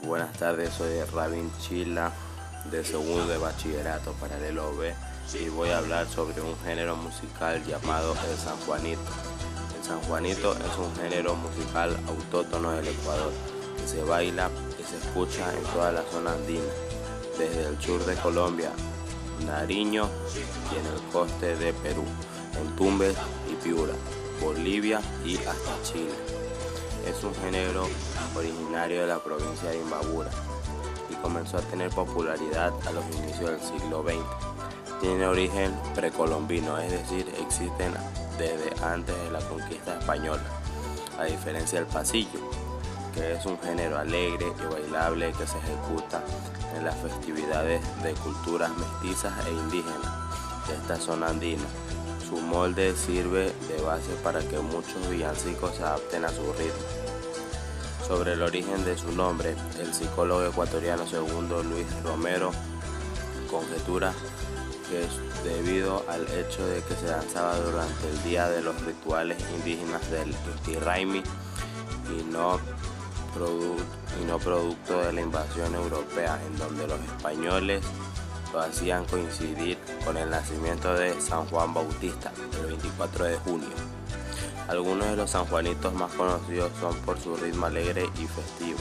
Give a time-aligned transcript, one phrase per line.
[0.00, 2.12] Buenas tardes, soy Rabin Chila
[2.70, 4.94] de segundo de bachillerato paralelo B
[5.40, 9.00] y voy a hablar sobre un género musical llamado el San Juanito.
[9.74, 13.32] El San Juanito es un género musical autóctono del Ecuador
[13.78, 16.62] que se baila y se escucha en toda la zona andina,
[17.38, 18.72] desde el sur de Colombia,
[19.46, 20.10] Nariño
[20.72, 22.04] y en el coste de Perú,
[22.60, 23.16] en Tumbes
[23.50, 23.94] y Piura,
[24.42, 26.35] Bolivia y hasta Chile.
[27.06, 27.86] Es un género
[28.34, 30.30] originario de la provincia de Imbabura
[31.08, 35.00] y comenzó a tener popularidad a los inicios del siglo XX.
[35.00, 37.94] Tiene origen precolombino, es decir, existen
[38.38, 40.42] desde antes de la conquista española,
[41.18, 42.40] a diferencia del pasillo,
[43.14, 46.22] que es un género alegre y bailable que se ejecuta
[46.76, 50.12] en las festividades de culturas mestizas e indígenas
[50.66, 51.64] de esta zona andina.
[52.28, 56.86] Su molde sirve de base para que muchos villancicos se adapten a su ritmo.
[58.06, 62.52] Sobre el origen de su nombre, el psicólogo ecuatoriano segundo Luis Romero
[63.46, 64.12] conjetura
[64.88, 69.38] que es debido al hecho de que se danzaba durante el día de los rituales
[69.56, 71.22] indígenas del Inti
[72.08, 72.60] y no,
[74.20, 77.84] y no producto de la invasión europea en donde los españoles
[78.52, 83.68] lo hacían coincidir con el nacimiento de San Juan Bautista, el 24 de junio.
[84.68, 88.78] Algunos de los sanjuanitos más conocidos son por su ritmo alegre y festivo,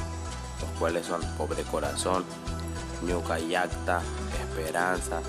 [0.62, 2.24] los cuales son Pobre Corazón,
[3.04, 4.04] Ñuca Yacta,
[4.40, 5.20] Esperanza,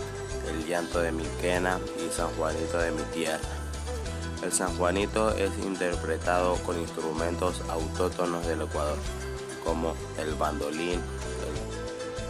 [0.47, 3.49] El Llanto de mi Quena y San Juanito de mi Tierra.
[4.43, 8.99] El San Juanito es interpretado con instrumentos autóctonos del Ecuador,
[9.65, 11.01] como el bandolín,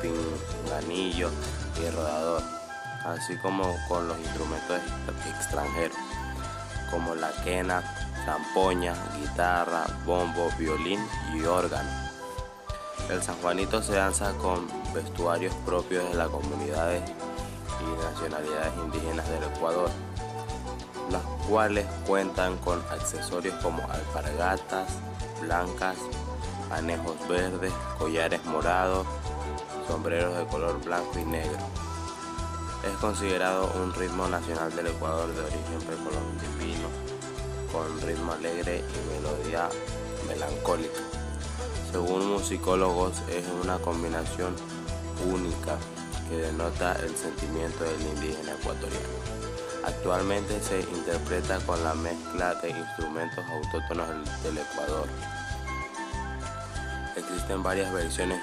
[0.03, 0.11] el
[0.65, 1.31] pinganillo,
[1.83, 2.43] y rodador,
[3.07, 4.81] así como con los instrumentos
[5.39, 5.97] extranjeros,
[6.91, 7.83] como la quena,
[8.25, 11.01] zampoña, guitarra, bombo, violín
[11.35, 11.89] y órgano.
[13.09, 17.03] El San Juanito se danza con vestuarios propios de las comunidades
[17.81, 19.91] y nacionalidades indígenas del Ecuador,
[21.11, 24.89] las cuales cuentan con accesorios como alpargatas
[25.41, 25.97] blancas,
[26.73, 29.07] anejos verdes, collares morados,
[29.87, 31.86] sombreros de color blanco y negro.
[32.87, 36.89] Es considerado un ritmo nacional del Ecuador de origen precolombino,
[37.73, 39.69] con ritmo alegre y melodía
[40.29, 41.01] melancólica.
[41.91, 44.55] Según musicólogos es una combinación
[45.33, 45.77] única
[46.29, 49.19] que denota el sentimiento del indígena ecuatoriano.
[49.85, 54.09] Actualmente se interpreta con la mezcla de instrumentos autóctonos
[54.45, 55.09] del Ecuador.
[57.17, 58.41] Existen varias versiones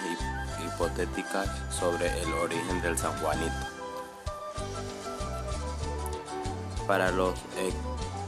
[0.65, 3.72] hipotéticas sobre el origen del San Juanito.
[6.87, 7.33] Para los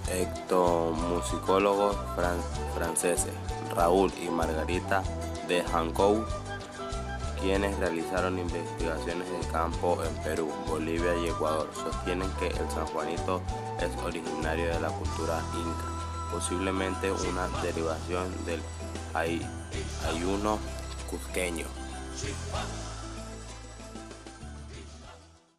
[0.10, 1.98] ectomusicólogos
[2.76, 3.34] franceses
[3.76, 5.04] Raúl y Margarita
[5.48, 6.26] de Hankou,
[7.42, 13.42] quienes realizaron investigaciones de campo en Perú, Bolivia y Ecuador, sostienen que el San Juanito
[13.80, 18.62] es originario de la cultura inca, posiblemente una derivación del
[20.08, 20.58] ayuno
[21.10, 21.68] cusqueño.